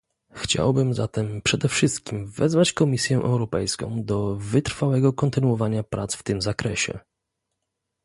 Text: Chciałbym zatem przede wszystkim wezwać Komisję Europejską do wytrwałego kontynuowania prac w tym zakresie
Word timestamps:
Chciałbym 0.33 0.93
zatem 0.93 1.41
przede 1.41 1.67
wszystkim 1.67 2.25
wezwać 2.27 2.73
Komisję 2.73 3.17
Europejską 3.17 4.03
do 4.05 4.35
wytrwałego 4.35 5.13
kontynuowania 5.13 5.83
prac 5.83 6.15
w 6.15 6.23
tym 6.23 6.41
zakresie 6.41 6.99